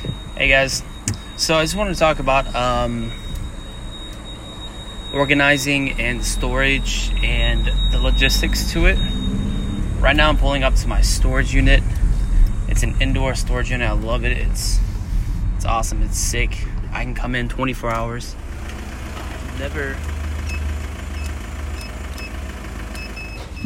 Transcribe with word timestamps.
Hey 0.00 0.48
guys, 0.48 0.82
so 1.36 1.56
I 1.56 1.62
just 1.64 1.76
wanted 1.76 1.92
to 1.92 1.98
talk 1.98 2.20
about 2.20 2.54
um, 2.54 3.12
organizing 5.12 6.00
and 6.00 6.24
storage 6.24 7.12
and 7.22 7.66
the 7.92 7.98
logistics 7.98 8.72
to 8.72 8.86
it. 8.86 8.96
Right 10.00 10.16
now, 10.16 10.30
I'm 10.30 10.38
pulling 10.38 10.62
up 10.62 10.74
to 10.76 10.88
my 10.88 11.02
storage 11.02 11.52
unit. 11.52 11.82
It's 12.68 12.82
an 12.82 12.96
indoor 13.02 13.34
storage 13.34 13.70
unit. 13.70 13.90
I 13.90 13.92
love 13.92 14.24
it. 14.24 14.38
It's 14.38 14.80
it's 15.56 15.66
awesome. 15.66 16.02
It's 16.02 16.16
sick. 16.16 16.66
I 16.92 17.02
can 17.02 17.14
come 17.14 17.34
in 17.34 17.50
24 17.50 17.90
hours. 17.90 18.34
Never. 19.58 19.98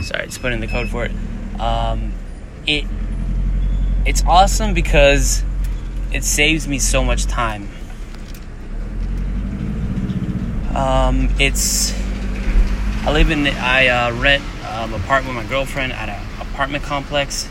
Sorry, 0.00 0.24
just 0.24 0.40
put 0.40 0.54
in 0.54 0.60
the 0.60 0.66
code 0.66 0.88
for 0.88 1.04
it. 1.04 1.12
Um, 1.60 2.14
it 2.66 2.86
it's 4.06 4.24
awesome 4.24 4.72
because 4.72 5.44
it 6.12 6.24
saves 6.24 6.68
me 6.68 6.78
so 6.78 7.02
much 7.02 7.26
time. 7.26 7.68
Um, 10.74 11.28
it's 11.38 11.94
I 13.04 13.12
live 13.12 13.30
in 13.30 13.46
I 13.46 13.88
uh, 13.88 14.12
rent 14.14 14.42
um, 14.66 14.94
apartment 14.94 15.36
with 15.36 15.44
my 15.44 15.50
girlfriend 15.50 15.92
at 15.92 16.08
an 16.08 16.22
apartment 16.40 16.84
complex, 16.84 17.48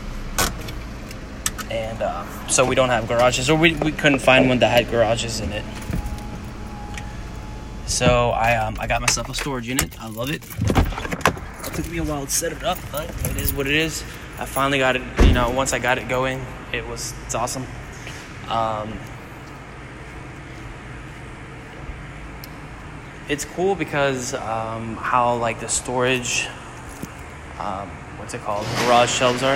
and 1.70 2.02
uh, 2.02 2.48
so 2.48 2.64
we 2.64 2.74
don't 2.74 2.88
have 2.88 3.06
garages, 3.06 3.50
or 3.50 3.56
we, 3.56 3.74
we 3.74 3.92
couldn't 3.92 4.20
find 4.20 4.48
one 4.48 4.58
that 4.60 4.70
had 4.70 4.90
garages 4.90 5.40
in 5.40 5.52
it. 5.52 5.64
So 7.86 8.30
I 8.30 8.56
um, 8.56 8.76
I 8.80 8.86
got 8.86 9.00
myself 9.00 9.28
a 9.28 9.34
storage 9.34 9.68
unit. 9.68 10.00
I 10.02 10.08
love 10.08 10.30
it. 10.30 10.42
It 11.66 11.74
took 11.74 11.88
me 11.90 11.98
a 11.98 12.04
while 12.04 12.24
to 12.24 12.30
set 12.30 12.52
it 12.52 12.64
up, 12.64 12.78
but 12.90 13.08
it 13.30 13.36
is 13.36 13.52
what 13.52 13.66
it 13.66 13.74
is. 13.74 14.02
I 14.38 14.46
finally 14.46 14.78
got 14.78 14.96
it. 14.96 15.02
You 15.22 15.32
know, 15.32 15.50
once 15.50 15.72
I 15.72 15.78
got 15.78 15.98
it 15.98 16.08
going, 16.08 16.44
it 16.72 16.86
was 16.86 17.14
it's 17.26 17.34
awesome. 17.34 17.66
Um, 18.52 18.92
it's 23.26 23.46
cool 23.46 23.74
because 23.74 24.34
um, 24.34 24.94
how 24.96 25.36
like 25.36 25.58
the 25.60 25.68
storage, 25.68 26.48
um, 27.58 27.88
what's 28.18 28.34
it 28.34 28.42
called, 28.42 28.66
garage 28.84 29.10
shelves 29.10 29.42
are. 29.42 29.54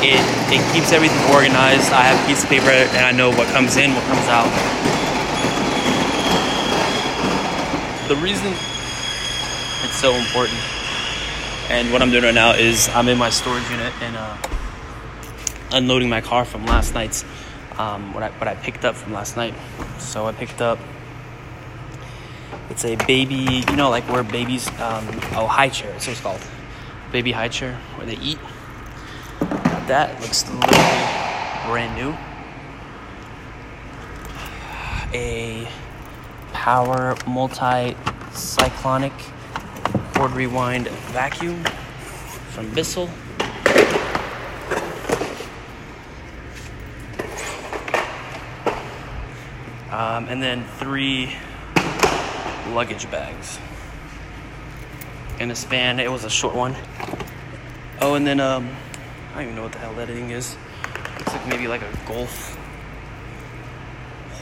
It 0.00 0.24
it 0.48 0.72
keeps 0.72 0.90
everything 0.92 1.20
organized. 1.34 1.92
I 1.92 2.00
have 2.00 2.24
a 2.24 2.26
piece 2.26 2.44
of 2.44 2.48
paper 2.48 2.70
and 2.70 3.04
I 3.04 3.12
know 3.12 3.28
what 3.28 3.46
comes 3.48 3.76
in, 3.76 3.92
what 3.92 4.04
comes 4.04 4.26
out. 4.28 4.48
The 8.08 8.16
reason 8.16 8.54
it's 9.84 10.00
so 10.00 10.14
important, 10.14 10.58
and 11.68 11.92
what 11.92 12.00
I'm 12.00 12.10
doing 12.10 12.24
right 12.24 12.34
now 12.34 12.52
is 12.54 12.88
I'm 12.94 13.08
in 13.08 13.18
my 13.18 13.28
storage 13.28 13.68
unit 13.68 13.92
and. 14.00 14.16
Uh, 14.16 14.55
unloading 15.72 16.08
my 16.08 16.20
car 16.20 16.44
from 16.44 16.66
last 16.66 16.94
night's 16.94 17.24
um, 17.78 18.14
what 18.14 18.22
I 18.22 18.30
what 18.30 18.48
I 18.48 18.54
picked 18.54 18.84
up 18.84 18.94
from 18.94 19.12
last 19.12 19.36
night. 19.36 19.54
So 19.98 20.26
I 20.26 20.32
picked 20.32 20.60
up. 20.60 20.78
It's 22.70 22.84
a 22.84 22.96
baby, 22.96 23.64
you 23.68 23.76
know, 23.76 23.90
like 23.90 24.04
where 24.04 24.22
babies, 24.22 24.68
um, 24.80 25.06
oh, 25.34 25.46
high 25.46 25.68
chair. 25.68 25.90
That's 25.92 26.06
what 26.06 26.12
it's 26.12 26.20
called, 26.20 26.40
baby 27.12 27.32
high 27.32 27.48
chair 27.48 27.78
where 27.96 28.06
they 28.06 28.16
eat. 28.16 28.38
That 29.86 30.20
looks 30.20 30.44
literally 30.50 31.06
brand 31.66 31.96
new. 31.96 32.16
A 35.14 35.68
power 36.52 37.16
multi-cyclonic 37.26 39.12
cord 40.14 40.32
rewind 40.32 40.88
vacuum 40.88 41.62
from 42.50 42.68
Bissell. 42.74 43.08
Um, 49.96 50.28
and 50.28 50.42
then 50.42 50.62
three 50.76 51.34
luggage 52.68 53.10
bags 53.10 53.58
in 55.40 55.50
a 55.50 55.54
span. 55.54 55.98
It 56.00 56.12
was 56.12 56.24
a 56.24 56.28
short 56.28 56.54
one. 56.54 56.76
Oh, 58.02 58.12
and 58.12 58.26
then 58.26 58.38
um, 58.38 58.76
I 59.32 59.36
don't 59.36 59.44
even 59.44 59.56
know 59.56 59.62
what 59.62 59.72
the 59.72 59.78
hell 59.78 59.94
that 59.94 60.08
thing 60.08 60.32
is. 60.32 60.54
Looks 61.18 61.32
like 61.32 61.48
maybe 61.48 61.66
like 61.66 61.80
a 61.80 61.90
golf 62.06 62.58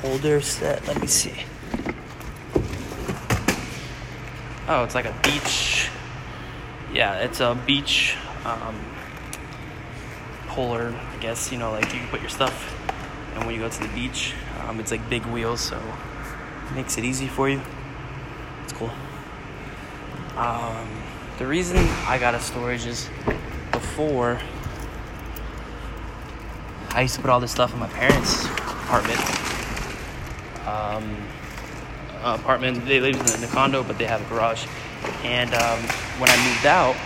holder 0.01 0.41
set. 0.41 0.85
Let 0.89 1.01
me 1.01 1.07
see. 1.07 1.45
Oh, 4.67 4.83
it's 4.83 4.97
like 4.97 5.07
a 5.07 5.15
beach. 5.23 5.89
Yeah, 6.93 7.19
it's 7.19 7.39
a 7.39 7.57
beach 7.65 8.17
um, 8.45 8.85
puller, 10.49 10.93
I 11.13 11.17
guess. 11.19 11.53
You 11.53 11.59
know, 11.59 11.71
like 11.71 11.85
you 11.95 12.01
can 12.01 12.09
put 12.09 12.21
your 12.23 12.31
stuff, 12.31 12.75
and 13.37 13.47
when 13.47 13.55
you 13.55 13.61
go 13.61 13.69
to 13.69 13.81
the 13.81 13.95
beach, 13.95 14.35
um, 14.61 14.81
it's 14.81 14.91
like 14.91 15.09
big 15.09 15.25
wheels, 15.27 15.61
so 15.61 15.77
it 16.71 16.75
makes 16.75 16.99
it 16.99 17.05
easy 17.05 17.29
for 17.29 17.49
you. 17.49 17.61
It's 18.65 18.73
cool. 18.73 18.91
Um, 20.37 20.89
the 21.39 21.47
reason 21.47 21.77
I 22.07 22.19
got 22.19 22.35
a 22.35 22.41
storage 22.41 22.87
is 22.87 23.09
before 23.73 24.41
I 26.91 27.03
used 27.03 27.17
to 27.17 27.21
put 27.21 27.31
all 27.31 27.41
this 27.41 27.51
stuff 27.51 27.73
in 27.73 27.81
my 27.81 27.89
parents' 27.89 28.45
apartment. 28.45 29.21
Um, 30.67 31.17
apartment. 32.23 32.87
They 32.87 33.01
live 33.01 33.17
in 33.17 33.41
the 33.41 33.49
condo, 33.49 33.83
but 33.83 33.99
they 33.99 34.07
have 34.07 34.25
a 34.25 34.29
garage. 34.29 34.67
And 35.23 35.53
um, 35.55 35.81
when 36.19 36.31
I 36.31 36.37
moved 36.49 36.67
out, 36.67 36.97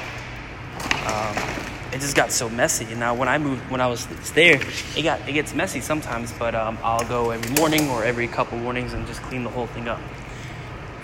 it 1.98 2.02
just 2.02 2.14
got 2.14 2.30
so 2.30 2.48
messy. 2.48 2.84
And 2.84 3.00
now 3.00 3.14
when 3.14 3.28
I 3.28 3.38
moved, 3.38 3.68
when 3.70 3.80
I 3.80 3.88
was 3.88 4.06
there, 4.34 4.60
it 4.96 5.02
got 5.02 5.28
it 5.28 5.32
gets 5.32 5.52
messy 5.52 5.80
sometimes. 5.80 6.32
But 6.32 6.54
um, 6.54 6.78
I'll 6.82 7.06
go 7.06 7.30
every 7.30 7.50
morning 7.56 7.90
or 7.90 8.04
every 8.04 8.28
couple 8.28 8.56
mornings 8.58 8.92
and 8.92 9.06
just 9.06 9.20
clean 9.22 9.42
the 9.42 9.50
whole 9.50 9.66
thing 9.66 9.88
up. 9.88 10.00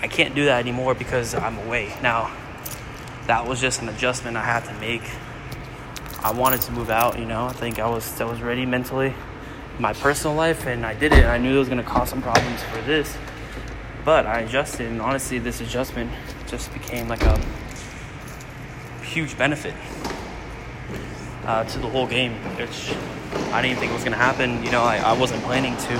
I 0.01 0.07
can't 0.07 0.33
do 0.33 0.45
that 0.45 0.59
anymore 0.59 0.95
because 0.95 1.35
I'm 1.35 1.57
away 1.59 1.93
now. 2.01 2.31
That 3.27 3.47
was 3.47 3.59
just 3.59 3.81
an 3.81 3.89
adjustment 3.89 4.37
I 4.37 4.45
had 4.45 4.63
to 4.65 4.73
make. 4.75 5.01
I 6.21 6.31
wanted 6.31 6.61
to 6.61 6.71
move 6.71 6.89
out, 6.89 7.19
you 7.19 7.25
know. 7.25 7.45
I 7.45 7.53
think 7.53 7.77
I 7.79 7.89
was 7.89 8.21
I 8.21 8.25
was 8.25 8.41
ready 8.41 8.65
mentally, 8.65 9.13
my 9.79 9.91
personal 9.93 10.35
life, 10.35 10.65
and 10.65 10.85
I 10.85 10.93
did 10.93 11.11
it. 11.11 11.25
I 11.25 11.37
knew 11.37 11.55
it 11.55 11.59
was 11.59 11.69
gonna 11.69 11.83
cause 11.83 12.09
some 12.09 12.21
problems 12.21 12.63
for 12.63 12.81
this, 12.83 13.17
but 14.05 14.25
I 14.25 14.41
adjusted, 14.41 14.87
and 14.87 15.01
honestly, 15.01 15.39
this 15.39 15.59
adjustment 15.59 16.11
just 16.47 16.71
became 16.71 17.09
like 17.09 17.23
a 17.23 17.37
huge 19.03 19.37
benefit 19.37 19.73
uh, 21.45 21.63
to 21.63 21.79
the 21.79 21.87
whole 21.87 22.07
game, 22.07 22.33
which 22.57 22.93
I 23.53 23.61
didn't 23.61 23.79
think 23.79 23.93
was 23.93 24.03
going 24.03 24.13
to 24.13 24.17
happen. 24.17 24.63
You 24.63 24.71
know, 24.71 24.81
I, 24.81 24.97
I 24.97 25.13
wasn't 25.13 25.43
planning 25.43 25.77
to 25.77 25.95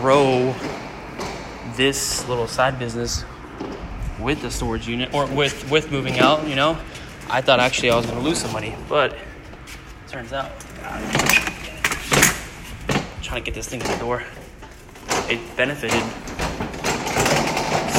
grow 0.00 0.54
this 1.76 2.28
little 2.28 2.46
side 2.46 2.78
business 2.78 3.24
with 4.20 4.42
the 4.42 4.50
storage 4.50 4.88
unit 4.88 5.14
or 5.14 5.26
with 5.26 5.70
with 5.70 5.90
moving 5.90 6.18
out. 6.18 6.46
You 6.46 6.56
know, 6.56 6.78
I 7.30 7.40
thought 7.40 7.60
actually 7.60 7.90
I 7.90 7.96
was 7.96 8.06
going 8.06 8.18
to 8.18 8.24
lose 8.24 8.38
some 8.38 8.52
money, 8.52 8.74
but 8.88 9.16
turns 10.08 10.32
out, 10.32 10.50
trying 13.22 13.42
to 13.42 13.44
get 13.44 13.54
this 13.54 13.68
thing 13.68 13.80
to 13.80 13.88
the 13.88 13.98
door, 13.98 14.22
it 15.28 15.40
benefited. 15.56 16.02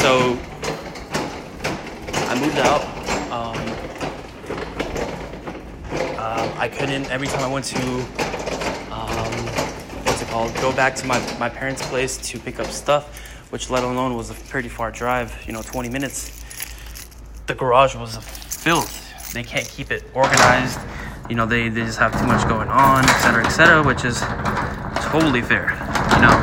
So 0.01 0.37
I 2.27 2.39
moved 2.39 2.57
out. 2.59 2.83
Um, 3.31 3.58
uh, 6.29 6.55
I 6.59 6.67
couldn't, 6.67 7.09
every 7.09 7.27
time 7.27 7.41
I 7.41 7.51
went 7.51 7.65
to, 7.65 7.81
um, 8.93 9.33
what's 10.05 10.21
it 10.21 10.27
called, 10.27 10.53
go 10.55 10.71
back 10.71 10.93
to 10.97 11.07
my, 11.07 11.19
my 11.39 11.49
parents' 11.49 11.81
place 11.87 12.17
to 12.29 12.37
pick 12.37 12.59
up 12.59 12.67
stuff, 12.67 13.17
which 13.49 13.71
let 13.71 13.83
alone 13.83 14.15
was 14.15 14.29
a 14.29 14.35
pretty 14.35 14.69
far 14.69 14.91
drive, 14.91 15.35
you 15.47 15.53
know, 15.53 15.63
20 15.63 15.89
minutes, 15.89 16.39
the 17.47 17.55
garage 17.55 17.95
was 17.95 18.17
filth. 18.17 19.33
They 19.33 19.41
can't 19.41 19.67
keep 19.67 19.89
it 19.89 20.03
organized. 20.13 20.79
You 21.31 21.35
know, 21.35 21.47
they, 21.47 21.67
they 21.67 21.81
just 21.81 21.97
have 21.97 22.11
too 22.19 22.27
much 22.27 22.47
going 22.47 22.69
on, 22.69 23.05
et 23.05 23.19
cetera, 23.21 23.45
et 23.45 23.49
cetera, 23.49 23.83
which 23.83 24.05
is 24.05 24.19
totally 25.09 25.41
fair. 25.41 25.71
You 26.13 26.21
know, 26.21 26.37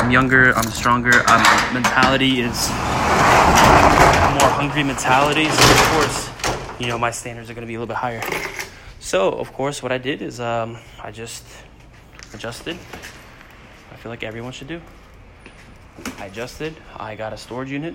I'm 0.00 0.10
younger, 0.10 0.54
I'm 0.56 0.70
stronger, 0.70 1.28
um, 1.28 1.74
mentality 1.74 2.40
is 2.40 2.68
more 4.40 4.48
hungry 4.48 4.82
mentality, 4.82 5.44
so 5.44 5.70
of 5.70 5.88
course, 5.92 6.80
you 6.80 6.86
know, 6.86 6.96
my 6.96 7.10
standards 7.10 7.50
are 7.50 7.54
going 7.54 7.66
to 7.66 7.68
be 7.68 7.74
a 7.74 7.78
little 7.78 7.86
bit 7.86 7.98
higher. 7.98 8.22
So, 9.02 9.30
of 9.30 9.54
course, 9.54 9.82
what 9.82 9.92
I 9.92 9.98
did 9.98 10.20
is 10.20 10.40
um, 10.40 10.76
I 11.02 11.10
just 11.10 11.46
adjusted. 12.34 12.76
I 13.90 13.96
feel 13.96 14.10
like 14.10 14.22
everyone 14.22 14.52
should 14.52 14.68
do. 14.68 14.82
I 16.18 16.26
adjusted. 16.26 16.76
I 16.98 17.16
got 17.16 17.32
a 17.32 17.38
storage 17.38 17.70
unit. 17.70 17.94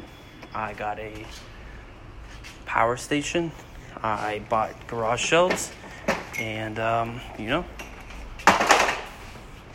I 0.53 0.73
got 0.73 0.97
a 0.97 1.23
power 2.65 2.97
station. 2.97 3.51
I 4.01 4.41
bought 4.49 4.87
garage 4.87 5.23
shelves. 5.23 5.71
And, 6.39 6.79
um, 6.79 7.21
you 7.37 7.49
know, 7.49 7.65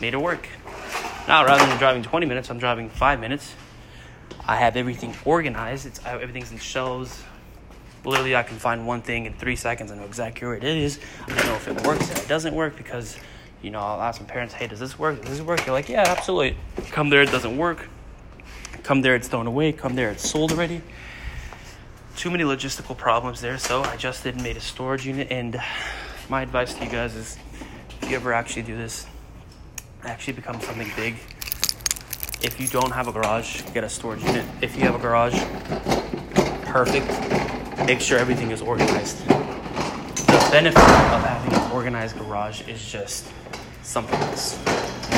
made 0.01 0.13
it 0.13 0.21
work. 0.21 0.49
Now, 1.29 1.45
rather 1.45 1.65
than 1.65 1.77
driving 1.77 2.03
20 2.03 2.25
minutes, 2.25 2.49
I'm 2.49 2.59
driving 2.59 2.89
five 2.89 3.21
minutes. 3.21 3.55
I 4.45 4.57
have 4.57 4.75
everything 4.75 5.15
organized. 5.23 5.85
It's 5.85 6.05
everything's 6.05 6.51
in 6.51 6.57
shelves. 6.57 7.23
Literally 8.03 8.35
I 8.35 8.43
can 8.43 8.57
find 8.57 8.87
one 8.87 9.01
thing 9.01 9.25
in 9.25 9.33
three 9.33 9.55
seconds. 9.55 9.91
I 9.91 9.95
know 9.95 10.05
exactly 10.05 10.47
where 10.47 10.55
it 10.55 10.63
is. 10.63 10.99
I 11.27 11.35
don't 11.35 11.45
know 11.45 11.55
if 11.55 11.67
it 11.67 11.85
works 11.85 12.09
it 12.11 12.27
doesn't 12.27 12.55
work 12.55 12.77
because, 12.77 13.17
you 13.61 13.69
know, 13.71 13.79
I'll 13.79 14.01
ask 14.01 14.21
my 14.21 14.27
parents, 14.27 14.53
hey, 14.53 14.67
does 14.67 14.79
this 14.79 14.97
work? 14.97 15.21
Does 15.21 15.37
this 15.37 15.41
work? 15.41 15.63
They're 15.63 15.73
like, 15.73 15.89
yeah, 15.89 16.03
absolutely. 16.07 16.57
Come 16.91 17.09
there, 17.09 17.21
it 17.21 17.31
doesn't 17.31 17.57
work. 17.57 17.87
Come 18.83 19.01
there, 19.01 19.15
it's 19.15 19.27
thrown 19.27 19.47
away. 19.47 19.71
Come 19.71 19.95
there, 19.95 20.09
it's 20.09 20.29
sold 20.29 20.51
already. 20.51 20.81
Too 22.15 22.31
many 22.31 22.43
logistical 22.43 22.97
problems 22.97 23.41
there, 23.41 23.57
so 23.57 23.83
I 23.83 23.95
just 23.95 24.23
didn't 24.23 24.43
made 24.43 24.57
a 24.57 24.61
storage 24.61 25.05
unit. 25.05 25.27
And 25.31 25.61
my 26.29 26.41
advice 26.41 26.73
to 26.75 26.83
you 26.83 26.89
guys 26.89 27.15
is, 27.15 27.37
if 28.01 28.09
you 28.09 28.15
ever 28.15 28.33
actually 28.33 28.63
do 28.63 28.75
this, 28.75 29.07
actually 30.03 30.33
become 30.33 30.59
something 30.61 30.91
big. 30.95 31.15
If 32.41 32.59
you 32.59 32.67
don't 32.67 32.91
have 32.91 33.07
a 33.07 33.11
garage, 33.11 33.61
get 33.73 33.83
a 33.83 33.89
storage 33.89 34.23
unit. 34.23 34.45
If 34.61 34.75
you 34.75 34.81
have 34.81 34.95
a 34.95 34.99
garage, 34.99 35.39
perfect. 36.65 37.60
Make 37.85 37.99
sure 37.99 38.17
everything 38.19 38.51
is 38.51 38.61
organized. 38.61 39.25
The 39.27 40.47
benefit 40.51 40.77
of 40.77 41.23
having 41.23 41.53
an 41.53 41.71
organized 41.71 42.17
garage 42.17 42.67
is 42.67 42.89
just 42.91 43.31
something 43.83 44.19
else. 44.19 44.57
Your 44.65 45.17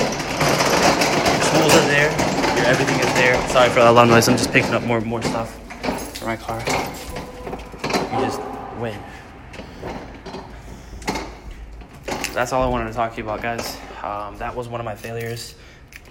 tools 1.51 1.75
are 1.75 1.87
there, 1.87 2.09
your 2.57 2.65
everything 2.65 2.99
is 2.99 3.13
there. 3.15 3.35
Sorry 3.49 3.69
for 3.69 3.79
that 3.81 3.89
loud 3.89 4.07
noise. 4.07 4.27
I'm 4.29 4.37
just 4.37 4.51
picking 4.51 4.73
up 4.73 4.83
more 4.83 4.97
and 4.97 5.05
more 5.05 5.21
stuff 5.21 5.59
for 6.17 6.25
my 6.25 6.37
car. 6.37 6.59
You 6.59 8.25
just 8.25 8.41
win. 8.79 8.97
That's 12.33 12.53
all 12.53 12.63
I 12.63 12.67
wanted 12.67 12.87
to 12.87 12.93
talk 12.93 13.11
to 13.11 13.17
you 13.17 13.23
about, 13.23 13.41
guys. 13.41 13.77
Um, 14.01 14.37
that 14.37 14.55
was 14.55 14.69
one 14.69 14.79
of 14.79 14.85
my 14.85 14.95
failures. 14.95 15.55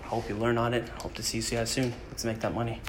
I 0.04 0.06
Hope 0.06 0.28
you 0.28 0.36
learn 0.36 0.58
on 0.58 0.74
it. 0.74 0.86
Hope 0.90 1.14
to 1.14 1.22
see 1.22 1.38
you 1.38 1.44
guys 1.58 1.70
soon. 1.70 1.94
Let's 2.10 2.24
make 2.24 2.40
that 2.40 2.54
money. 2.54 2.82